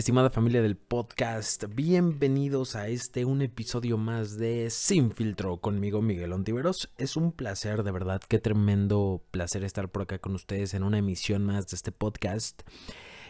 Estimada 0.00 0.30
familia 0.30 0.62
del 0.62 0.78
podcast, 0.78 1.64
bienvenidos 1.74 2.74
a 2.74 2.88
este 2.88 3.26
un 3.26 3.42
episodio 3.42 3.98
más 3.98 4.38
de 4.38 4.70
Sin 4.70 5.12
Filtro 5.12 5.58
conmigo 5.58 6.00
Miguel 6.00 6.32
Ontiveros. 6.32 6.90
Es 6.96 7.18
un 7.18 7.32
placer, 7.32 7.82
de 7.82 7.90
verdad, 7.90 8.22
qué 8.26 8.38
tremendo 8.38 9.22
placer 9.30 9.62
estar 9.62 9.90
por 9.90 10.00
acá 10.00 10.18
con 10.18 10.34
ustedes 10.34 10.72
en 10.72 10.84
una 10.84 10.96
emisión 10.96 11.44
más 11.44 11.66
de 11.66 11.76
este 11.76 11.92
podcast. 11.92 12.62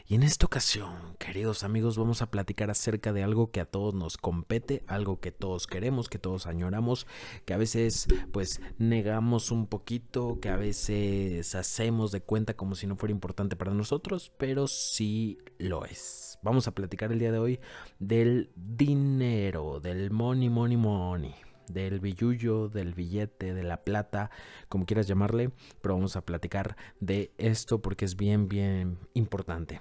Y 0.07 0.15
en 0.15 0.23
esta 0.23 0.47
ocasión, 0.47 1.17
queridos 1.19 1.63
amigos, 1.63 1.97
vamos 1.97 2.23
a 2.23 2.31
platicar 2.31 2.71
acerca 2.71 3.13
de 3.13 3.23
algo 3.23 3.51
que 3.51 3.61
a 3.61 3.65
todos 3.65 3.95
nos 3.95 4.17
compete, 4.17 4.83
algo 4.87 5.21
que 5.21 5.31
todos 5.31 5.67
queremos, 5.67 6.09
que 6.09 6.19
todos 6.19 6.47
añoramos, 6.47 7.07
que 7.45 7.55
a 7.55 7.59
veces 7.59 8.07
pues 8.33 8.61
negamos 8.79 9.51
un 9.51 9.67
poquito, 9.67 10.39
que 10.41 10.49
a 10.49 10.57
veces 10.57 11.55
hacemos 11.55 12.11
de 12.13 12.23
cuenta 12.23 12.55
como 12.55 12.75
si 12.75 12.87
no 12.87 12.97
fuera 12.97 13.13
importante 13.13 13.57
para 13.57 13.73
nosotros, 13.73 14.33
pero 14.37 14.67
sí 14.67 15.39
lo 15.59 15.85
es. 15.85 16.39
Vamos 16.43 16.67
a 16.67 16.75
platicar 16.75 17.13
el 17.13 17.19
día 17.19 17.33
de 17.33 17.39
hoy 17.39 17.61
del 17.99 18.51
dinero, 18.57 19.81
del 19.81 20.11
money, 20.11 20.49
money, 20.49 20.77
money 20.77 21.35
del 21.73 22.01
billullo, 22.01 22.69
del 22.69 22.95
billete, 22.95 23.55
de 23.55 23.63
la 23.63 23.85
plata, 23.85 24.31
como 24.69 24.87
quieras 24.87 25.07
llamarle, 25.07 25.51
pero 25.81 25.95
vamos 25.95 26.17
a 26.17 26.25
platicar 26.25 26.77
de 27.01 27.33
esto 27.39 27.81
porque 27.81 28.05
es 28.05 28.17
bien, 28.17 28.49
bien 28.49 28.99
importante. 29.15 29.81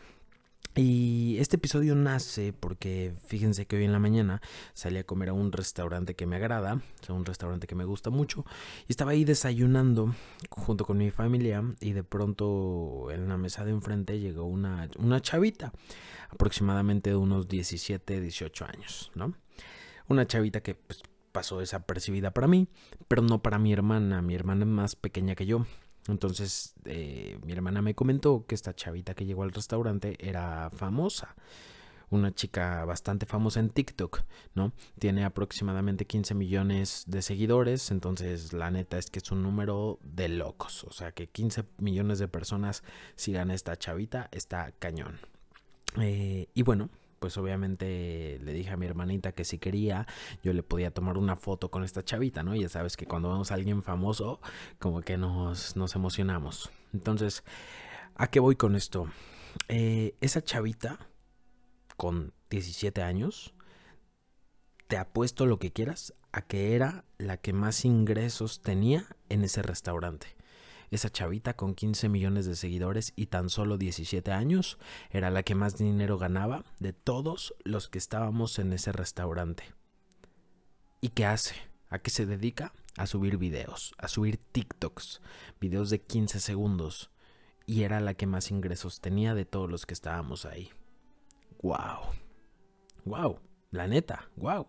Y 0.75 1.37
este 1.39 1.55
episodio 1.55 1.95
nace 1.95 2.53
porque 2.53 3.13
fíjense 3.25 3.65
que 3.65 3.75
hoy 3.75 3.85
en 3.85 3.91
la 3.91 3.99
mañana 3.99 4.41
salí 4.73 4.97
a 4.97 5.03
comer 5.03 5.29
a 5.29 5.33
un 5.33 5.51
restaurante 5.51 6.15
que 6.15 6.27
me 6.27 6.35
agrada, 6.35 6.81
o 7.07 7.13
un 7.13 7.25
restaurante 7.25 7.65
que 7.67 7.75
me 7.75 7.85
gusta 7.85 8.11
mucho, 8.11 8.45
y 8.87 8.91
estaba 8.91 9.11
ahí 9.11 9.25
desayunando 9.25 10.13
junto 10.49 10.85
con 10.85 10.97
mi 10.97 11.09
familia 11.09 11.63
y 11.81 11.93
de 11.93 12.03
pronto 12.03 13.09
en 13.11 13.27
la 13.27 13.37
mesa 13.37 13.65
de 13.65 13.71
enfrente 13.71 14.19
llegó 14.19 14.45
una, 14.45 14.89
una 14.99 15.21
chavita, 15.21 15.73
aproximadamente 16.29 17.09
de 17.09 17.15
unos 17.15 17.47
17, 17.47 18.21
18 18.21 18.65
años, 18.65 19.11
¿no? 19.15 19.33
Una 20.07 20.27
chavita 20.27 20.61
que 20.61 20.75
pues, 20.75 21.01
pasó 21.31 21.59
desapercibida 21.59 22.31
para 22.31 22.47
mí, 22.47 22.67
pero 23.07 23.21
no 23.21 23.41
para 23.41 23.59
mi 23.59 23.73
hermana, 23.73 24.21
mi 24.21 24.35
hermana 24.35 24.65
es 24.65 24.71
más 24.71 24.95
pequeña 24.95 25.35
que 25.35 25.45
yo. 25.45 25.65
Entonces 26.07 26.73
eh, 26.85 27.37
mi 27.43 27.53
hermana 27.53 27.81
me 27.81 27.95
comentó 27.95 28.45
que 28.47 28.55
esta 28.55 28.73
chavita 28.73 29.13
que 29.13 29.25
llegó 29.25 29.43
al 29.43 29.51
restaurante 29.51 30.15
era 30.19 30.69
famosa. 30.71 31.35
Una 32.11 32.33
chica 32.33 32.85
bastante 32.85 33.27
famosa 33.27 33.59
en 33.59 33.69
TikTok, 33.69 34.23
¿no? 34.55 34.73
Tiene 34.97 35.25
aproximadamente 35.25 36.05
15 36.05 36.33
millones 36.33 37.03
de 37.05 37.21
seguidores, 37.21 37.91
entonces 37.91 38.51
la 38.51 38.71
neta 38.71 38.97
es 38.97 39.11
que 39.11 39.19
es 39.19 39.31
un 39.31 39.43
número 39.43 39.99
de 40.01 40.27
locos. 40.27 40.85
O 40.85 40.91
sea, 40.91 41.11
que 41.11 41.27
15 41.27 41.65
millones 41.77 42.17
de 42.17 42.27
personas 42.27 42.83
sigan 43.15 43.51
a 43.51 43.53
esta 43.53 43.77
chavita, 43.77 44.27
está 44.31 44.71
cañón. 44.79 45.19
Eh, 45.97 46.47
y 46.55 46.63
bueno, 46.63 46.89
pues 47.19 47.37
obviamente 47.37 48.39
le 48.41 48.53
dije 48.53 48.71
a 48.71 48.77
mi 48.77 48.85
hermanita 48.85 49.31
que 49.31 49.45
si 49.45 49.57
quería, 49.59 50.07
yo 50.43 50.53
le 50.53 50.63
podía 50.63 50.91
tomar 50.91 51.17
una 51.17 51.35
foto 51.35 51.69
con 51.69 51.83
esta 51.83 52.03
chavita, 52.03 52.43
¿no? 52.43 52.55
Ya 52.55 52.69
sabes 52.69 52.97
que 52.97 53.05
cuando 53.05 53.29
vemos 53.29 53.51
a 53.51 53.55
alguien 53.55 53.83
famoso, 53.83 54.39
como 54.79 55.01
que 55.01 55.17
nos, 55.17 55.75
nos 55.75 55.95
emocionamos. 55.95 56.71
Entonces, 56.93 57.43
¿a 58.15 58.27
qué 58.27 58.39
voy 58.39 58.55
con 58.55 58.75
esto? 58.75 59.07
Eh, 59.67 60.15
esa 60.21 60.41
chavita 60.41 60.99
con 61.97 62.33
17 62.49 63.01
años, 63.01 63.53
te 64.87 64.97
apuesto 64.97 65.45
lo 65.45 65.59
que 65.59 65.71
quieras 65.71 66.13
a 66.31 66.41
que 66.41 66.75
era 66.75 67.05
la 67.17 67.37
que 67.37 67.53
más 67.53 67.85
ingresos 67.85 68.61
tenía 68.61 69.05
en 69.29 69.43
ese 69.43 69.61
restaurante. 69.61 70.38
Esa 70.91 71.09
chavita 71.09 71.55
con 71.55 71.75
15 71.75 72.09
millones 72.09 72.45
de 72.45 72.55
seguidores 72.55 73.13
y 73.15 73.27
tan 73.27 73.49
solo 73.49 73.77
17 73.77 74.31
años 74.31 74.79
era 75.11 75.29
la 75.29 75.43
que 75.43 75.55
más 75.55 75.77
dinero 75.77 76.17
ganaba 76.17 76.65
de 76.79 76.93
todos 76.93 77.53
los 77.63 77.89
que 77.89 77.99
estábamos 77.99 78.57
en 78.59 78.73
ese 78.73 78.91
restaurante. 78.91 79.63
¿Y 81.01 81.09
qué 81.09 81.25
hace? 81.25 81.55
¿A 81.89 81.99
qué 81.99 82.09
se 82.09 82.25
dedica? 82.25 82.73
A 82.97 83.07
subir 83.07 83.37
videos, 83.37 83.93
a 83.97 84.07
subir 84.07 84.37
TikToks, 84.37 85.21
videos 85.61 85.89
de 85.89 86.01
15 86.01 86.39
segundos. 86.39 87.11
Y 87.65 87.83
era 87.83 87.99
la 87.99 88.15
que 88.15 88.25
más 88.25 88.51
ingresos 88.51 88.99
tenía 88.99 89.35
de 89.35 89.45
todos 89.45 89.69
los 89.69 89.85
que 89.85 89.93
estábamos 89.93 90.45
ahí. 90.45 90.71
¡Wow! 91.61 92.13
¡Wow! 93.05 93.39
La 93.71 93.87
neta, 93.87 94.29
wow. 94.35 94.67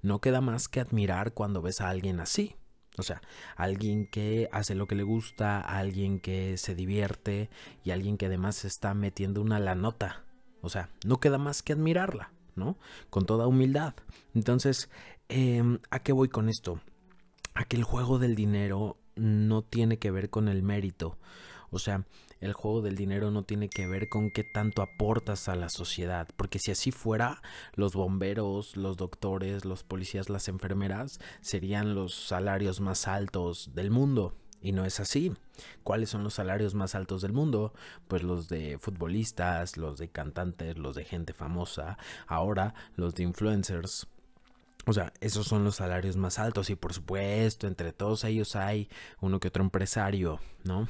No 0.00 0.20
queda 0.20 0.40
más 0.40 0.68
que 0.68 0.80
admirar 0.80 1.34
cuando 1.34 1.60
ves 1.60 1.80
a 1.80 1.90
alguien 1.90 2.20
así. 2.20 2.56
O 2.98 3.02
sea, 3.02 3.20
alguien 3.56 4.06
que 4.06 4.48
hace 4.52 4.74
lo 4.74 4.86
que 4.86 4.94
le 4.94 5.02
gusta, 5.02 5.60
alguien 5.60 6.20
que 6.20 6.56
se 6.56 6.74
divierte 6.74 7.50
y 7.84 7.90
alguien 7.90 8.16
que 8.16 8.26
además 8.26 8.64
está 8.64 8.94
metiendo 8.94 9.40
una 9.40 9.60
la 9.60 9.74
nota. 9.74 10.24
O 10.60 10.68
sea, 10.68 10.90
no 11.04 11.20
queda 11.20 11.38
más 11.38 11.62
que 11.62 11.72
admirarla, 11.72 12.32
¿no? 12.56 12.76
Con 13.10 13.26
toda 13.26 13.46
humildad. 13.46 13.94
Entonces, 14.34 14.90
em, 15.28 15.78
¿a 15.90 16.00
qué 16.00 16.12
voy 16.12 16.28
con 16.28 16.48
esto? 16.48 16.80
A 17.54 17.64
que 17.64 17.76
el 17.76 17.84
juego 17.84 18.18
del 18.18 18.34
dinero 18.34 18.96
no 19.16 19.62
tiene 19.62 19.98
que 19.98 20.10
ver 20.10 20.30
con 20.30 20.48
el 20.48 20.62
mérito. 20.62 21.18
O 21.70 21.78
sea, 21.78 22.04
el 22.40 22.52
juego 22.52 22.82
del 22.82 22.96
dinero 22.96 23.30
no 23.30 23.42
tiene 23.42 23.68
que 23.68 23.86
ver 23.86 24.08
con 24.08 24.30
qué 24.30 24.44
tanto 24.44 24.82
aportas 24.82 25.48
a 25.48 25.56
la 25.56 25.68
sociedad, 25.68 26.28
porque 26.36 26.58
si 26.58 26.70
así 26.70 26.92
fuera, 26.92 27.42
los 27.74 27.94
bomberos, 27.94 28.76
los 28.76 28.96
doctores, 28.96 29.64
los 29.64 29.82
policías, 29.82 30.28
las 30.28 30.48
enfermeras 30.48 31.20
serían 31.40 31.94
los 31.94 32.14
salarios 32.14 32.80
más 32.80 33.08
altos 33.08 33.70
del 33.74 33.90
mundo. 33.90 34.34
Y 34.60 34.72
no 34.72 34.84
es 34.84 34.98
así. 34.98 35.32
¿Cuáles 35.84 36.10
son 36.10 36.24
los 36.24 36.34
salarios 36.34 36.74
más 36.74 36.94
altos 36.96 37.22
del 37.22 37.32
mundo? 37.32 37.72
Pues 38.08 38.22
los 38.22 38.48
de 38.48 38.78
futbolistas, 38.78 39.76
los 39.76 39.98
de 39.98 40.08
cantantes, 40.08 40.76
los 40.76 40.96
de 40.96 41.04
gente 41.04 41.32
famosa, 41.32 41.96
ahora 42.26 42.74
los 42.96 43.14
de 43.14 43.22
influencers. 43.22 44.08
O 44.86 44.92
sea, 44.92 45.12
esos 45.20 45.46
son 45.46 45.64
los 45.64 45.76
salarios 45.76 46.16
más 46.16 46.38
altos 46.38 46.70
y 46.70 46.74
por 46.74 46.92
supuesto, 46.92 47.66
entre 47.66 47.92
todos 47.92 48.24
ellos 48.24 48.56
hay 48.56 48.88
uno 49.20 49.38
que 49.38 49.48
otro 49.48 49.62
empresario, 49.62 50.40
¿no? 50.64 50.88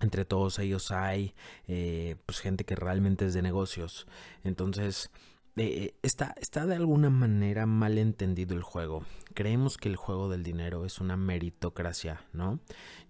Entre 0.00 0.24
todos 0.24 0.58
ellos 0.58 0.90
hay 0.90 1.34
eh, 1.68 2.16
pues 2.26 2.40
gente 2.40 2.64
que 2.64 2.74
realmente 2.74 3.26
es 3.26 3.34
de 3.34 3.42
negocios. 3.42 4.06
Entonces, 4.44 5.10
eh, 5.56 5.94
está, 6.02 6.34
está 6.40 6.66
de 6.66 6.76
alguna 6.76 7.10
manera 7.10 7.66
mal 7.66 7.98
entendido 7.98 8.54
el 8.54 8.62
juego. 8.62 9.04
Creemos 9.34 9.76
que 9.76 9.88
el 9.88 9.96
juego 9.96 10.28
del 10.28 10.42
dinero 10.42 10.84
es 10.84 11.00
una 11.00 11.16
meritocracia, 11.16 12.24
¿no? 12.32 12.60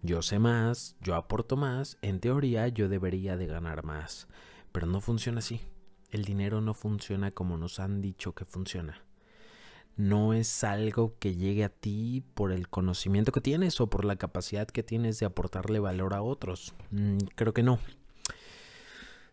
Yo 0.03 0.23
sé 0.23 0.39
más, 0.39 0.97
yo 1.01 1.15
aporto 1.15 1.57
más, 1.57 1.99
en 2.03 2.21
teoría 2.21 2.69
yo 2.69 2.89
debería 2.89 3.37
de 3.37 3.47
ganar 3.47 3.85
más. 3.85 4.29
Pero 4.73 4.87
no 4.87 5.01
funciona 5.01 5.39
así. 5.39 5.61
El 6.11 6.25
dinero 6.25 6.61
no 6.61 6.75
funciona 6.75 7.31
como 7.31 7.57
nos 7.57 7.79
han 7.79 8.01
dicho 8.01 8.35
que 8.35 8.45
funciona 8.45 9.05
no 10.01 10.33
es 10.33 10.65
algo 10.65 11.15
que 11.19 11.37
llegue 11.37 11.63
a 11.63 11.69
ti 11.69 12.25
por 12.35 12.53
el 12.53 12.69
conocimiento 12.69 13.33
que 13.33 13.43
tienes 13.43 13.81
o 13.83 13.89
por 13.89 14.07
la 14.07 14.17
capacidad 14.17 14.67
que 14.67 14.83
tienes 14.83 15.21
de 15.21 15.27
aportarle 15.27 15.79
valor 15.79 16.15
a 16.15 16.23
otros. 16.23 16.75
Mm, 16.91 17.19
creo 17.35 17.53
que 17.53 17.63
no. 17.63 17.79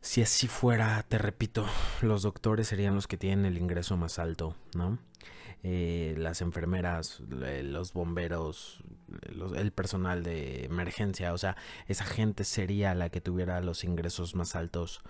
Si 0.01 0.21
así 0.21 0.47
fuera, 0.47 1.03
te 1.07 1.17
repito, 1.17 1.65
los 2.01 2.21
doctores 2.21 2.67
serían 2.67 2.95
los 2.95 3.07
que 3.07 3.17
tienen 3.17 3.45
el 3.45 3.57
ingreso 3.57 3.95
más 3.95 4.19
alto, 4.19 4.55
¿no? 4.75 4.99
Eh, 5.63 6.15
las 6.17 6.41
enfermeras, 6.41 7.21
los 7.29 7.93
bomberos, 7.93 8.83
el 9.55 9.71
personal 9.71 10.21
de 10.21 10.65
emergencia, 10.65 11.33
o 11.33 11.37
sea, 11.37 11.55
esa 11.87 12.03
gente 12.03 12.43
sería 12.43 12.93
la 12.93 13.09
que 13.09 13.21
tuviera 13.21 13.61
los 13.61 13.85
ingresos 13.85 14.35
más 14.35 14.55
altos. 14.55 15.01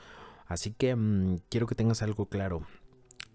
Así 0.45 0.72
que 0.72 0.95
mm, 0.95 1.39
quiero 1.50 1.66
que 1.66 1.75
tengas 1.75 2.03
algo 2.03 2.28
claro. 2.28 2.66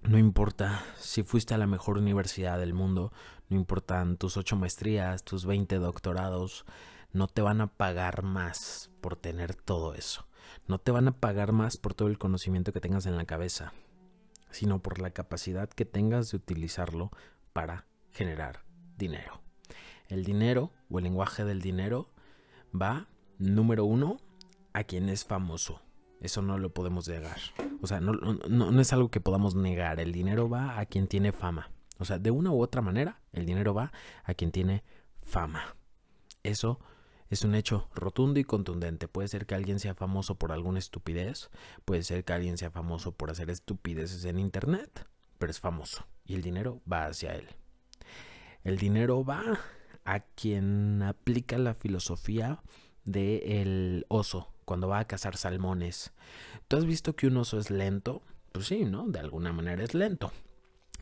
No 0.02 0.18
importa 0.18 0.84
si 0.98 1.22
fuiste 1.22 1.54
a 1.54 1.58
la 1.58 1.68
mejor 1.68 1.96
universidad 1.96 2.58
del 2.58 2.74
mundo, 2.74 3.12
no 3.48 3.56
importan 3.56 4.16
tus 4.16 4.36
ocho 4.36 4.56
maestrías, 4.56 5.22
tus 5.22 5.46
20 5.46 5.76
doctorados, 5.78 6.64
no 7.12 7.28
te 7.28 7.40
van 7.40 7.60
a 7.60 7.68
pagar 7.68 8.24
más 8.24 8.90
por 9.00 9.14
tener 9.16 9.54
todo 9.54 9.94
eso. 9.94 10.26
No 10.66 10.78
te 10.78 10.90
van 10.90 11.06
a 11.06 11.12
pagar 11.12 11.52
más 11.52 11.76
por 11.76 11.94
todo 11.94 12.08
el 12.08 12.18
conocimiento 12.18 12.72
que 12.72 12.80
tengas 12.80 13.06
en 13.06 13.16
la 13.16 13.26
cabeza, 13.26 13.74
sino 14.50 14.82
por 14.82 14.98
la 14.98 15.10
capacidad 15.10 15.68
que 15.68 15.84
tengas 15.84 16.32
de 16.32 16.38
utilizarlo 16.38 17.10
para 17.52 17.86
generar 18.10 18.64
dinero. 18.98 19.40
El 20.08 20.24
dinero 20.24 20.72
o 20.90 20.98
el 20.98 21.04
lenguaje 21.04 21.44
del 21.44 21.62
dinero 21.62 22.10
va, 22.74 23.06
número 23.38 23.84
uno, 23.84 24.18
a 24.72 24.82
quien 24.82 25.08
es 25.08 25.24
famoso. 25.24 25.80
Eso 26.22 26.40
no 26.40 26.56
lo 26.56 26.72
podemos 26.72 27.08
negar. 27.08 27.36
O 27.80 27.88
sea, 27.88 28.00
no, 28.00 28.12
no, 28.12 28.80
es 28.80 28.92
algo 28.92 29.10
que 29.10 29.20
podamos 29.20 29.56
negar. 29.56 29.98
El 29.98 30.12
dinero 30.12 30.48
va 30.48 30.78
a 30.78 30.86
quien 30.86 31.08
tiene 31.08 31.32
fama. 31.32 31.72
O 31.98 32.04
sea, 32.04 32.20
de 32.20 32.30
una 32.30 32.52
u 32.52 32.62
otra 32.62 32.80
manera, 32.80 33.20
el 33.32 33.44
dinero 33.44 33.74
va 33.74 33.92
a 34.22 34.34
quien 34.34 34.52
tiene 34.52 34.84
fama. 35.20 35.74
Eso 36.44 36.78
es 37.28 37.42
un 37.42 37.56
hecho 37.56 37.88
rotundo 37.92 38.38
y 38.38 38.44
contundente. 38.44 39.08
Puede 39.08 39.26
ser 39.26 39.46
que 39.46 39.56
alguien 39.56 39.80
sea 39.80 39.94
famoso 39.94 40.36
por 40.36 40.52
alguna 40.52 40.78
estupidez. 40.78 41.50
Puede 41.84 42.04
ser 42.04 42.24
que 42.24 42.32
alguien 42.32 42.56
sea 42.56 42.70
famoso 42.70 43.10
por 43.10 43.32
hacer 43.32 43.50
estupideces 43.50 44.24
en 44.24 44.38
Internet. 44.38 45.08
Pero 45.38 45.50
es 45.50 45.58
famoso. 45.58 46.06
Y 46.24 46.34
el 46.34 46.42
dinero 46.42 46.80
va 46.90 47.06
hacia 47.06 47.34
él. 47.34 47.48
El 48.62 48.78
dinero 48.78 49.24
va 49.24 49.58
a 50.04 50.20
quien 50.20 51.02
aplica 51.02 51.58
la 51.58 51.74
filosofía 51.74 52.62
del 53.04 54.06
oso 54.08 54.52
cuando 54.64 54.88
va 54.88 55.00
a 55.00 55.06
cazar 55.06 55.36
salmones. 55.36 56.12
¿Tú 56.68 56.76
has 56.76 56.84
visto 56.84 57.14
que 57.14 57.26
un 57.26 57.36
oso 57.36 57.58
es 57.58 57.70
lento? 57.70 58.22
pues 58.52 58.66
sí, 58.66 58.84
¿no? 58.84 59.06
De 59.06 59.18
alguna 59.18 59.52
manera 59.52 59.82
es 59.82 59.94
lento. 59.94 60.30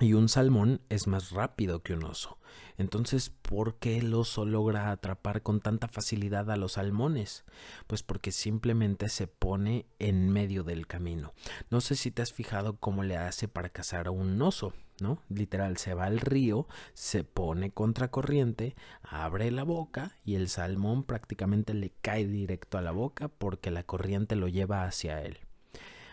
Y 0.00 0.14
un 0.14 0.30
salmón 0.30 0.80
es 0.88 1.06
más 1.06 1.30
rápido 1.30 1.82
que 1.82 1.92
un 1.92 2.04
oso. 2.04 2.38
Entonces, 2.78 3.28
¿por 3.28 3.74
qué 3.74 3.98
el 3.98 4.14
oso 4.14 4.46
logra 4.46 4.90
atrapar 4.90 5.42
con 5.42 5.60
tanta 5.60 5.88
facilidad 5.88 6.50
a 6.50 6.56
los 6.56 6.72
salmones? 6.72 7.44
Pues 7.86 8.02
porque 8.02 8.32
simplemente 8.32 9.10
se 9.10 9.26
pone 9.26 9.84
en 9.98 10.30
medio 10.30 10.64
del 10.64 10.86
camino. 10.86 11.34
No 11.68 11.82
sé 11.82 11.96
si 11.96 12.10
te 12.10 12.22
has 12.22 12.32
fijado 12.32 12.78
cómo 12.78 13.02
le 13.02 13.18
hace 13.18 13.46
para 13.46 13.68
cazar 13.68 14.06
a 14.06 14.10
un 14.10 14.40
oso, 14.40 14.72
¿no? 15.02 15.20
Literal, 15.28 15.76
se 15.76 15.92
va 15.92 16.06
al 16.06 16.18
río, 16.18 16.66
se 16.94 17.22
pone 17.22 17.70
contracorriente, 17.70 18.76
abre 19.02 19.50
la 19.50 19.64
boca 19.64 20.16
y 20.24 20.36
el 20.36 20.48
salmón 20.48 21.04
prácticamente 21.04 21.74
le 21.74 21.92
cae 22.00 22.26
directo 22.26 22.78
a 22.78 22.82
la 22.82 22.92
boca 22.92 23.28
porque 23.28 23.70
la 23.70 23.82
corriente 23.82 24.34
lo 24.34 24.48
lleva 24.48 24.84
hacia 24.84 25.22
él. 25.22 25.40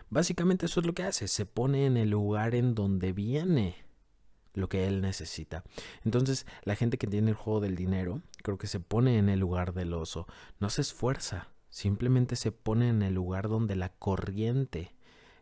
Básicamente 0.09 0.65
eso 0.65 0.79
es 0.79 0.85
lo 0.85 0.93
que 0.93 1.03
hace, 1.03 1.27
se 1.27 1.45
pone 1.45 1.85
en 1.85 1.97
el 1.97 2.09
lugar 2.09 2.55
en 2.55 2.75
donde 2.75 3.11
viene 3.11 3.75
lo 4.53 4.69
que 4.69 4.87
él 4.87 5.01
necesita. 5.01 5.63
Entonces, 6.03 6.45
la 6.63 6.75
gente 6.75 6.97
que 6.97 7.07
tiene 7.07 7.31
el 7.31 7.35
juego 7.35 7.59
del 7.59 7.75
dinero, 7.75 8.21
creo 8.41 8.57
que 8.57 8.67
se 8.67 8.79
pone 8.79 9.17
en 9.17 9.29
el 9.29 9.39
lugar 9.39 9.73
del 9.73 9.93
oso, 9.93 10.27
no 10.59 10.69
se 10.69 10.81
esfuerza, 10.81 11.49
simplemente 11.69 12.35
se 12.35 12.51
pone 12.51 12.89
en 12.89 13.01
el 13.03 13.13
lugar 13.13 13.49
donde 13.49 13.75
la 13.75 13.89
corriente 13.89 14.95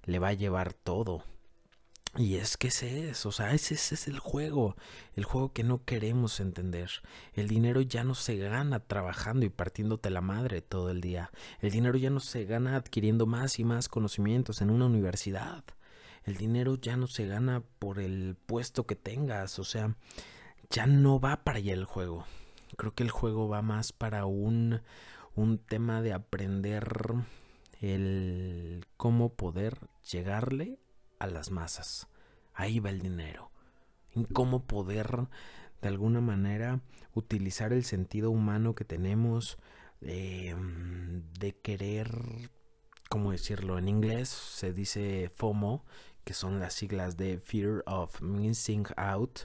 le 0.04 0.20
va 0.20 0.30
a 0.30 0.34
llevar 0.34 0.74
todo. 0.74 1.24
Y 2.18 2.36
es 2.36 2.56
que 2.56 2.68
ese 2.68 3.10
es, 3.10 3.26
o 3.26 3.32
sea, 3.34 3.54
ese, 3.54 3.74
es 3.74 4.08
el 4.08 4.20
juego, 4.20 4.78
el 5.16 5.26
juego 5.26 5.52
que 5.52 5.66
no 5.66 5.84
queremos 5.84 6.40
entender. 6.40 6.90
El 7.34 7.50
dinero 7.50 7.82
ya 7.82 8.06
no 8.06 8.16
se 8.16 8.38
gana 8.38 8.80
trabajando 8.80 9.46
y 9.46 9.50
partiéndote 9.50 10.10
la 10.10 10.22
madre 10.22 10.62
todo 10.62 10.92
el 10.92 11.02
día. 11.02 11.32
El 11.60 11.72
dinero 11.72 11.98
ya 11.98 12.10
no 12.10 12.22
se 12.22 12.46
gana 12.46 12.78
adquiriendo 12.78 13.26
más 13.26 13.60
y 13.60 13.66
más 13.66 13.90
conocimientos 13.90 14.62
en 14.62 14.70
una 14.70 14.86
universidad. 14.86 15.66
El 16.24 16.38
dinero 16.38 16.76
ya 16.76 16.96
no 16.96 17.08
se 17.08 17.28
gana 17.28 17.64
por 17.80 18.00
el 18.00 18.38
puesto 18.46 18.88
que 18.88 18.96
tengas, 18.96 19.60
o 19.60 19.66
sea, 19.66 19.98
ya 20.70 20.88
no 20.88 21.20
va 21.20 21.44
para 21.44 21.58
allá 21.58 21.74
el 21.74 21.84
juego. 21.84 22.26
Creo 22.78 22.94
que 22.94 23.04
el 23.04 23.12
juego 23.12 23.50
va 23.50 23.62
más 23.62 23.92
para 23.92 24.26
un, 24.26 24.82
un 25.36 25.58
tema 25.58 26.02
de 26.02 26.14
aprender 26.14 26.88
el 27.82 28.86
cómo 28.96 29.34
poder 29.34 29.78
llegarle 30.10 30.80
a 31.26 31.32
las 31.32 31.52
masas. 31.52 32.08
Ahí 32.54 32.80
va 32.80 32.90
el 32.90 33.02
dinero. 33.02 33.52
En 34.12 34.24
cómo 34.24 34.66
poder 34.66 35.28
de 35.82 35.90
alguna 35.90 36.22
manera 36.22 36.82
utilizar 37.14 37.74
el 37.74 37.84
sentido 37.84 38.32
humano 38.32 38.76
que 38.76 38.86
tenemos 38.86 39.58
em, 40.02 41.24
de 41.38 41.56
querer, 41.58 42.10
¿cómo 43.10 43.32
decirlo? 43.32 43.78
En 43.78 43.90
inglés 43.90 44.30
se 44.30 44.74
dice 44.74 45.30
FOMO, 45.36 45.86
que 46.24 46.34
son 46.34 46.60
las 46.60 46.74
siglas 46.74 47.18
de 47.18 47.40
Fear 47.40 47.84
of 47.86 48.22
Missing 48.22 48.86
Out. 48.96 49.42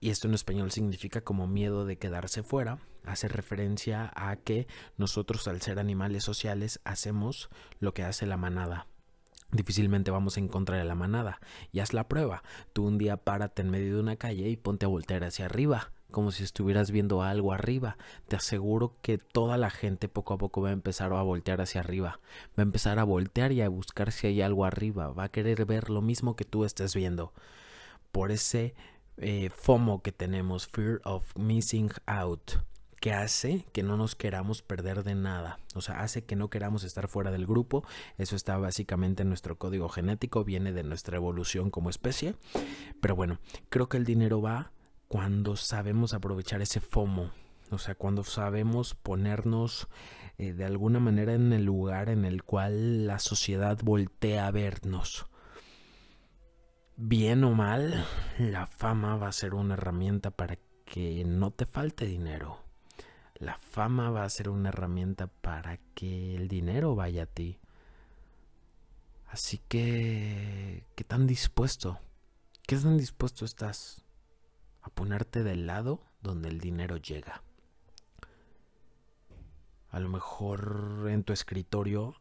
Y 0.00 0.10
esto 0.10 0.28
en 0.28 0.34
español 0.34 0.70
significa 0.70 1.20
como 1.20 1.46
miedo 1.46 1.84
de 1.84 1.98
quedarse 1.98 2.42
fuera. 2.42 2.78
Hace 3.04 3.28
referencia 3.28 4.12
a 4.14 4.36
que 4.36 4.66
nosotros 4.96 5.46
al 5.48 5.60
ser 5.60 5.78
animales 5.78 6.24
sociales 6.24 6.80
hacemos 6.84 7.48
lo 7.80 7.94
que 7.94 8.02
hace 8.02 8.26
la 8.26 8.36
manada 8.36 8.86
difícilmente 9.52 10.10
vamos 10.10 10.36
en 10.36 10.48
contra 10.48 10.76
de 10.76 10.84
la 10.84 10.94
manada. 10.94 11.40
Y 11.72 11.80
haz 11.80 11.92
la 11.92 12.08
prueba. 12.08 12.42
Tú 12.72 12.86
un 12.86 12.98
día 12.98 13.16
párate 13.16 13.62
en 13.62 13.70
medio 13.70 13.94
de 13.94 14.00
una 14.00 14.16
calle 14.16 14.48
y 14.48 14.56
ponte 14.56 14.86
a 14.86 14.88
voltear 14.88 15.24
hacia 15.24 15.46
arriba, 15.46 15.92
como 16.10 16.32
si 16.32 16.44
estuvieras 16.44 16.90
viendo 16.90 17.22
algo 17.22 17.52
arriba. 17.52 17.96
Te 18.28 18.36
aseguro 18.36 18.94
que 19.02 19.18
toda 19.18 19.56
la 19.56 19.70
gente 19.70 20.08
poco 20.08 20.34
a 20.34 20.38
poco 20.38 20.60
va 20.60 20.70
a 20.70 20.72
empezar 20.72 21.12
a 21.12 21.22
voltear 21.22 21.60
hacia 21.60 21.80
arriba. 21.80 22.20
Va 22.58 22.62
a 22.62 22.62
empezar 22.62 22.98
a 22.98 23.04
voltear 23.04 23.52
y 23.52 23.62
a 23.62 23.68
buscar 23.68 24.12
si 24.12 24.26
hay 24.26 24.42
algo 24.42 24.64
arriba. 24.64 25.12
Va 25.12 25.24
a 25.24 25.30
querer 25.30 25.64
ver 25.64 25.90
lo 25.90 26.02
mismo 26.02 26.36
que 26.36 26.44
tú 26.44 26.64
estés 26.64 26.94
viendo. 26.94 27.32
Por 28.12 28.30
ese 28.30 28.74
eh, 29.16 29.50
FOMO 29.54 30.02
que 30.02 30.12
tenemos, 30.12 30.66
Fear 30.66 31.00
of 31.04 31.36
Missing 31.36 31.90
Out 32.06 32.52
que 33.00 33.12
hace 33.12 33.64
que 33.72 33.82
no 33.82 33.96
nos 33.96 34.14
queramos 34.14 34.62
perder 34.62 35.04
de 35.04 35.14
nada. 35.14 35.58
O 35.74 35.80
sea, 35.80 36.00
hace 36.00 36.24
que 36.24 36.36
no 36.36 36.50
queramos 36.50 36.84
estar 36.84 37.08
fuera 37.08 37.30
del 37.30 37.46
grupo. 37.46 37.84
Eso 38.16 38.36
está 38.36 38.56
básicamente 38.58 39.22
en 39.22 39.28
nuestro 39.28 39.56
código 39.58 39.88
genético, 39.88 40.44
viene 40.44 40.72
de 40.72 40.82
nuestra 40.82 41.16
evolución 41.16 41.70
como 41.70 41.90
especie. 41.90 42.34
Pero 43.00 43.14
bueno, 43.16 43.38
creo 43.68 43.88
que 43.88 43.96
el 43.96 44.04
dinero 44.04 44.42
va 44.42 44.72
cuando 45.06 45.56
sabemos 45.56 46.14
aprovechar 46.14 46.60
ese 46.60 46.80
FOMO. 46.80 47.30
O 47.70 47.78
sea, 47.78 47.94
cuando 47.94 48.24
sabemos 48.24 48.94
ponernos 48.94 49.88
eh, 50.38 50.52
de 50.52 50.64
alguna 50.64 51.00
manera 51.00 51.34
en 51.34 51.52
el 51.52 51.64
lugar 51.64 52.08
en 52.08 52.24
el 52.24 52.42
cual 52.42 53.06
la 53.06 53.18
sociedad 53.18 53.78
voltea 53.82 54.46
a 54.46 54.50
vernos. 54.50 55.26
Bien 56.96 57.44
o 57.44 57.52
mal, 57.52 58.04
la 58.38 58.66
fama 58.66 59.16
va 59.16 59.28
a 59.28 59.32
ser 59.32 59.54
una 59.54 59.74
herramienta 59.74 60.32
para 60.32 60.58
que 60.84 61.22
no 61.24 61.52
te 61.52 61.64
falte 61.64 62.06
dinero 62.06 62.67
la 63.38 63.56
fama 63.56 64.10
va 64.10 64.24
a 64.24 64.30
ser 64.30 64.48
una 64.48 64.70
herramienta 64.70 65.28
para 65.28 65.78
que 65.94 66.34
el 66.34 66.48
dinero 66.48 66.94
vaya 66.94 67.24
a 67.24 67.26
ti. 67.26 67.58
Así 69.28 69.58
que, 69.68 70.84
¿qué 70.96 71.04
tan 71.04 71.26
dispuesto? 71.26 72.00
¿Qué 72.66 72.76
tan 72.76 72.98
dispuesto 72.98 73.44
estás 73.44 74.04
a 74.82 74.90
ponerte 74.90 75.42
del 75.42 75.66
lado 75.66 76.02
donde 76.20 76.48
el 76.48 76.60
dinero 76.60 76.96
llega? 76.96 77.42
A 79.90 80.00
lo 80.00 80.08
mejor 80.08 81.06
en 81.08 81.22
tu 81.22 81.32
escritorio, 81.32 82.14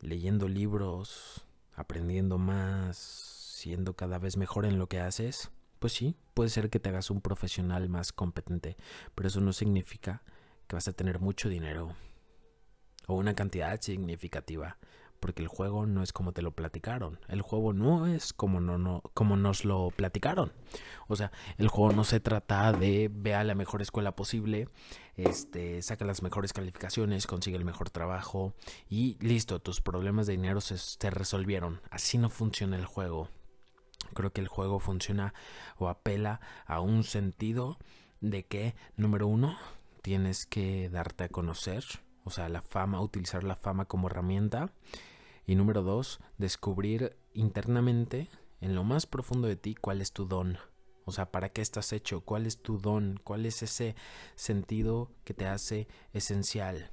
leyendo 0.00 0.48
libros, 0.48 1.44
aprendiendo 1.74 2.38
más, 2.38 2.96
siendo 2.96 3.94
cada 3.94 4.18
vez 4.18 4.36
mejor 4.36 4.64
en 4.66 4.78
lo 4.78 4.86
que 4.86 5.00
haces 5.00 5.50
pues 5.80 5.94
sí, 5.94 6.14
puede 6.34 6.50
ser 6.50 6.70
que 6.70 6.78
te 6.78 6.90
hagas 6.90 7.10
un 7.10 7.20
profesional 7.20 7.88
más 7.88 8.12
competente, 8.12 8.76
pero 9.14 9.28
eso 9.28 9.40
no 9.40 9.52
significa 9.52 10.22
que 10.68 10.76
vas 10.76 10.86
a 10.86 10.92
tener 10.92 11.18
mucho 11.18 11.48
dinero 11.48 11.96
o 13.06 13.14
una 13.14 13.34
cantidad 13.34 13.80
significativa, 13.80 14.76
porque 15.20 15.42
el 15.42 15.48
juego 15.48 15.86
no 15.86 16.02
es 16.02 16.12
como 16.12 16.32
te 16.32 16.42
lo 16.42 16.52
platicaron, 16.52 17.18
el 17.28 17.40
juego 17.40 17.72
no 17.72 18.06
es 18.06 18.34
como, 18.34 18.60
no, 18.60 18.76
no, 18.76 19.02
como 19.14 19.36
nos 19.36 19.64
lo 19.64 19.90
platicaron. 19.90 20.52
O 21.08 21.16
sea, 21.16 21.32
el 21.56 21.68
juego 21.68 21.92
no 21.92 22.04
se 22.04 22.20
trata 22.20 22.72
de 22.72 23.10
ve 23.12 23.34
a 23.34 23.42
la 23.42 23.54
mejor 23.54 23.80
escuela 23.80 24.14
posible, 24.14 24.68
este, 25.16 25.80
saca 25.80 26.04
las 26.04 26.22
mejores 26.22 26.52
calificaciones, 26.52 27.26
consigue 27.26 27.56
el 27.56 27.64
mejor 27.64 27.88
trabajo 27.88 28.54
y 28.88 29.16
listo, 29.20 29.60
tus 29.60 29.80
problemas 29.80 30.26
de 30.26 30.34
dinero 30.34 30.60
se, 30.60 30.76
se 30.76 31.10
resolvieron. 31.10 31.80
Así 31.90 32.18
no 32.18 32.28
funciona 32.28 32.76
el 32.76 32.84
juego. 32.84 33.28
Creo 34.14 34.32
que 34.32 34.40
el 34.40 34.48
juego 34.48 34.80
funciona 34.80 35.34
o 35.78 35.88
apela 35.88 36.40
a 36.66 36.80
un 36.80 37.04
sentido 37.04 37.78
de 38.20 38.44
que, 38.46 38.74
número 38.96 39.26
uno, 39.26 39.56
tienes 40.02 40.46
que 40.46 40.88
darte 40.88 41.24
a 41.24 41.28
conocer, 41.28 41.84
o 42.24 42.30
sea, 42.30 42.48
la 42.48 42.62
fama, 42.62 43.00
utilizar 43.00 43.44
la 43.44 43.56
fama 43.56 43.86
como 43.86 44.08
herramienta. 44.08 44.72
Y 45.46 45.54
número 45.54 45.82
dos, 45.82 46.20
descubrir 46.38 47.16
internamente, 47.32 48.28
en 48.60 48.74
lo 48.74 48.84
más 48.84 49.06
profundo 49.06 49.48
de 49.48 49.56
ti, 49.56 49.74
cuál 49.74 50.00
es 50.00 50.12
tu 50.12 50.26
don. 50.26 50.58
O 51.04 51.12
sea, 51.12 51.32
¿para 51.32 51.48
qué 51.48 51.62
estás 51.62 51.92
hecho? 51.92 52.20
¿Cuál 52.20 52.46
es 52.46 52.62
tu 52.62 52.78
don? 52.78 53.18
¿Cuál 53.24 53.46
es 53.46 53.62
ese 53.62 53.96
sentido 54.36 55.10
que 55.24 55.34
te 55.34 55.46
hace 55.46 55.88
esencial? 56.12 56.92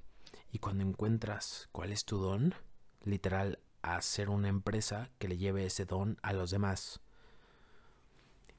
Y 0.51 0.59
cuando 0.59 0.83
encuentras 0.83 1.69
cuál 1.71 1.91
es 1.91 2.05
tu 2.05 2.17
don, 2.17 2.55
literal, 3.03 3.59
hacer 3.81 4.29
una 4.29 4.47
empresa 4.47 5.11
que 5.19 5.27
le 5.27 5.37
lleve 5.37 5.65
ese 5.65 5.85
don 5.85 6.17
a 6.23 6.33
los 6.33 6.51
demás. 6.51 7.01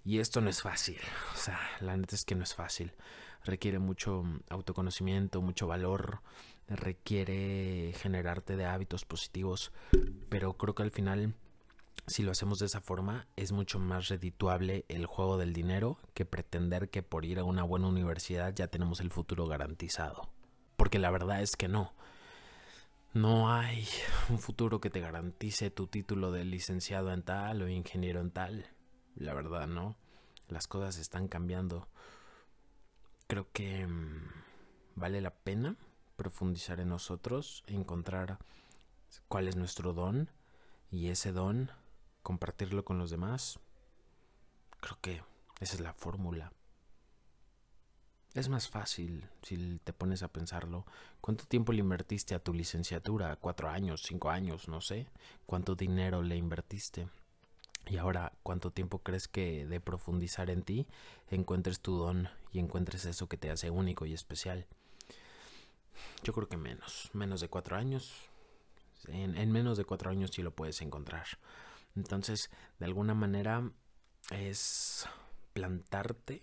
Y 0.09 0.21
esto 0.21 0.41
no 0.41 0.49
es 0.49 0.63
fácil, 0.63 0.97
o 1.35 1.37
sea, 1.37 1.61
la 1.81 1.95
neta 1.95 2.17
es 2.17 2.25
que 2.25 2.35
no 2.35 2.43
es 2.43 2.55
fácil. 2.55 2.95
Requiere 3.45 3.79
mucho 3.79 4.25
autoconocimiento, 4.49 5.43
mucho 5.43 5.67
valor, 5.67 6.23
requiere 6.67 7.93
generarte 7.95 8.57
de 8.57 8.65
hábitos 8.65 9.05
positivos, 9.05 9.71
pero 10.31 10.55
creo 10.55 10.75
que 10.75 10.83
al 10.83 10.93
final, 10.93 11.35
si 12.07 12.23
lo 12.23 12.31
hacemos 12.31 12.59
de 12.59 12.65
esa 12.65 12.81
forma, 12.81 13.27
es 13.37 13.53
mucho 13.53 13.79
más 13.79 14.09
redituable 14.09 14.87
el 14.89 15.05
juego 15.05 15.37
del 15.37 15.53
dinero 15.53 15.99
que 16.15 16.25
pretender 16.25 16.89
que 16.89 17.03
por 17.03 17.27
ir 17.27 17.39
a 17.39 17.45
una 17.45 17.63
buena 17.63 17.89
universidad 17.89 18.55
ya 18.55 18.69
tenemos 18.69 19.01
el 19.01 19.11
futuro 19.11 19.47
garantizado. 19.47 20.31
Porque 20.79 20.99
la 20.99 21.11
verdad 21.11 21.43
es 21.43 21.55
que 21.55 21.69
no. 21.69 21.93
No 23.13 23.53
hay 23.53 23.87
un 24.31 24.39
futuro 24.39 24.81
que 24.81 24.89
te 24.89 25.01
garantice 25.01 25.71
tu 25.71 25.87
título 25.87 26.33
de 26.33 26.47
licenciado 26.47 27.13
en 27.13 27.23
tal 27.23 27.61
o 27.61 27.69
ingeniero 27.69 28.23
en 28.23 28.31
tal 28.31 28.71
la 29.19 29.35
verdad, 29.35 29.67
¿no? 29.67 29.97
Las 30.49 30.67
cosas 30.67 30.99
están 30.99 31.29
cambiando. 31.29 31.89
Creo 33.27 33.51
que 33.53 33.87
mm, 33.87 34.29
vale 34.95 35.21
la 35.21 35.35
pena 35.35 35.77
profundizar 36.17 36.81
en 36.81 36.89
nosotros, 36.89 37.63
encontrar 37.67 38.39
cuál 39.29 39.49
es 39.49 39.57
nuestro 39.57 39.93
don 39.93 40.31
y 40.91 41.09
ese 41.09 41.33
don 41.33 41.71
compartirlo 42.23 42.85
con 42.85 42.99
los 42.99 43.11
demás. 43.11 43.59
Creo 44.81 44.99
que 45.01 45.23
esa 45.61 45.75
es 45.75 45.81
la 45.81 45.93
fórmula. 45.93 46.53
Es 48.35 48.49
más 48.49 48.69
fácil 48.69 49.29
si 49.43 49.81
te 49.83 49.93
pones 49.93 50.23
a 50.23 50.29
pensarlo. 50.29 50.87
¿Cuánto 51.21 51.45
tiempo 51.47 51.73
le 51.73 51.81
invertiste 51.81 52.35
a 52.35 52.39
tu 52.39 52.53
licenciatura? 52.53 53.37
¿Cuatro 53.37 53.69
años? 53.69 54.03
¿Cinco 54.03 54.31
años? 54.31 54.69
No 54.69 54.81
sé. 54.81 55.09
¿Cuánto 55.47 55.75
dinero 55.75 56.23
le 56.23 56.37
invertiste? 56.37 57.09
Y 57.89 57.97
ahora, 57.97 58.33
¿cuánto 58.43 58.71
tiempo 58.71 58.99
crees 58.99 59.29
que 59.29 59.67
de 59.67 59.81
profundizar 59.81 60.51
en 60.51 60.63
ti 60.63 60.87
encuentres 61.31 61.81
tu 61.81 61.97
don 61.97 62.29
y 62.53 62.59
encuentres 62.59 63.07
eso 63.07 63.29
que 63.29 63.39
te 63.39 63.51
hace 63.51 63.71
único 63.71 64.05
y 64.05 64.13
especial? 64.13 64.67
Yo 66.23 66.33
creo 66.33 66.49
que 66.49 66.59
menos, 66.59 67.11
menos 67.15 67.41
de 67.41 67.49
cuatro 67.49 67.77
años. 67.77 68.13
En, 69.07 69.37
en 69.37 69.51
menos 69.51 69.79
de 69.79 69.85
cuatro 69.85 70.11
años 70.11 70.33
sí 70.35 70.43
lo 70.43 70.51
puedes 70.51 70.83
encontrar. 70.83 71.27
Entonces, 71.97 72.51
de 72.79 72.85
alguna 72.85 73.15
manera 73.15 73.71
es 74.31 75.07
plantarte, 75.55 76.43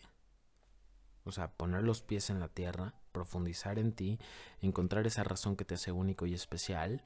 o 1.25 1.31
sea, 1.31 1.51
poner 1.51 1.83
los 1.83 2.01
pies 2.01 2.29
en 2.29 2.39
la 2.39 2.47
tierra, 2.47 2.95
profundizar 3.11 3.77
en 3.77 3.93
ti, 3.93 4.19
encontrar 4.61 5.05
esa 5.05 5.23
razón 5.23 5.55
que 5.55 5.65
te 5.65 5.75
hace 5.75 5.91
único 5.91 6.25
y 6.25 6.33
especial 6.33 7.03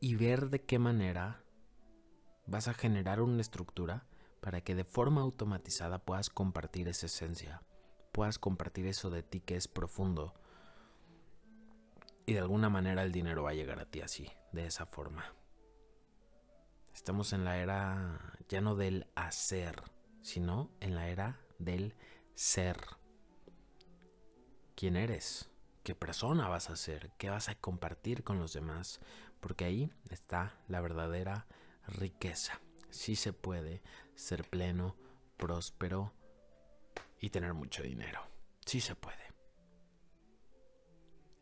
y 0.00 0.16
ver 0.16 0.50
de 0.50 0.60
qué 0.62 0.78
manera 0.78 1.42
vas 2.48 2.66
a 2.66 2.74
generar 2.74 3.20
una 3.20 3.42
estructura 3.42 4.06
para 4.40 4.62
que 4.62 4.74
de 4.74 4.84
forma 4.84 5.20
automatizada 5.20 5.98
puedas 5.98 6.30
compartir 6.30 6.88
esa 6.88 7.06
esencia, 7.06 7.62
puedas 8.12 8.38
compartir 8.38 8.86
eso 8.86 9.10
de 9.10 9.22
ti 9.22 9.40
que 9.40 9.56
es 9.56 9.68
profundo. 9.68 10.34
Y 12.26 12.32
de 12.32 12.40
alguna 12.40 12.70
manera 12.70 13.02
el 13.02 13.12
dinero 13.12 13.42
va 13.42 13.50
a 13.50 13.54
llegar 13.54 13.78
a 13.80 13.86
ti 13.86 14.00
así, 14.00 14.30
de 14.52 14.66
esa 14.66 14.86
forma. 14.86 15.34
Estamos 16.94 17.32
en 17.32 17.44
la 17.44 17.58
era 17.58 18.34
ya 18.48 18.60
no 18.60 18.74
del 18.74 19.06
hacer, 19.14 19.82
sino 20.22 20.70
en 20.80 20.94
la 20.94 21.08
era 21.08 21.40
del 21.58 21.94
ser. 22.34 22.78
¿Quién 24.74 24.96
eres? 24.96 25.50
¿Qué 25.82 25.94
persona 25.94 26.48
vas 26.48 26.70
a 26.70 26.76
ser? 26.76 27.12
¿Qué 27.18 27.30
vas 27.30 27.48
a 27.48 27.54
compartir 27.54 28.24
con 28.24 28.38
los 28.38 28.52
demás? 28.52 29.00
Porque 29.40 29.64
ahí 29.64 29.92
está 30.10 30.54
la 30.66 30.80
verdadera 30.80 31.46
riqueza. 31.88 32.60
Sí 32.90 33.16
se 33.16 33.32
puede 33.32 33.82
ser 34.14 34.48
pleno, 34.48 34.96
próspero 35.36 36.12
y 37.20 37.30
tener 37.30 37.54
mucho 37.54 37.82
dinero. 37.82 38.20
Sí 38.64 38.80
se 38.80 38.94
puede. 38.94 39.16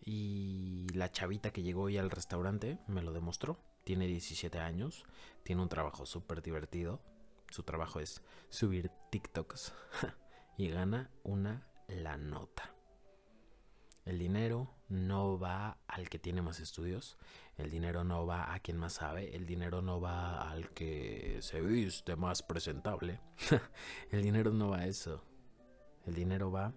Y 0.00 0.87
la 0.95 1.11
chavita 1.11 1.50
que 1.50 1.62
llegó 1.62 1.83
hoy 1.83 1.99
al 1.99 2.11
restaurante 2.11 2.79
me 2.87 3.03
lo 3.03 3.12
demostró. 3.12 3.59
Tiene 3.85 4.07
17 4.07 4.59
años, 4.59 5.05
tiene 5.43 5.62
un 5.62 5.69
trabajo 5.69 6.07
súper 6.07 6.43
divertido. 6.43 7.03
Su 7.50 7.62
trabajo 7.62 8.00
es 8.00 8.23
subir 8.49 8.91
TikToks 9.11 9.73
y 10.57 10.69
gana 10.69 11.11
una 11.23 11.67
la 11.88 12.17
nota. 12.17 12.75
El 14.07 14.19
dinero 14.19 14.73
no 14.89 15.39
va 15.39 15.79
al 15.89 16.09
que 16.09 16.21
tiene 16.21 16.41
más 16.41 16.61
estudios, 16.61 17.19
el 17.57 17.71
dinero 17.71 18.05
no 18.05 18.25
va 18.25 18.55
a 18.55 18.61
quien 18.61 18.79
más 18.79 18.95
sabe, 18.95 19.35
el 19.35 19.47
dinero 19.47 19.83
no 19.83 20.01
va 20.01 20.49
al 20.49 20.71
que 20.71 21.39
se 21.41 21.61
viste 21.61 22.15
más 22.15 22.43
presentable. 22.43 23.21
el 24.11 24.23
dinero 24.23 24.53
no 24.53 24.71
va 24.71 24.79
a 24.79 24.87
eso. 24.87 25.25
El 26.07 26.15
dinero 26.15 26.53
va 26.53 26.73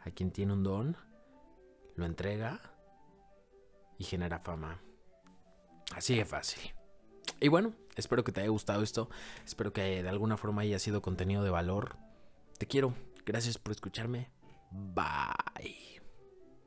a 0.00 0.10
quien 0.12 0.30
tiene 0.30 0.54
un 0.54 0.62
don, 0.62 0.96
lo 1.94 2.06
entrega 2.06 2.60
y 3.98 4.04
genera 4.04 4.38
fama. 4.38 4.80
Así 5.94 6.16
de 6.16 6.24
fácil. 6.24 6.72
Y 7.38 7.48
bueno, 7.48 7.74
espero 7.96 8.24
que 8.24 8.32
te 8.32 8.40
haya 8.40 8.50
gustado 8.50 8.82
esto. 8.82 9.10
Espero 9.44 9.74
que 9.74 10.02
de 10.02 10.08
alguna 10.08 10.38
forma 10.38 10.62
haya 10.62 10.78
sido 10.78 11.02
contenido 11.02 11.44
de 11.44 11.50
valor. 11.50 11.96
Te 12.58 12.66
quiero. 12.66 12.94
Gracias 13.26 13.58
por 13.58 13.72
escucharme. 13.72 14.30
Bye. 14.70 15.95